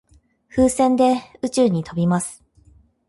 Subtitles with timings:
[0.49, 2.43] 風船で宇宙に飛びます。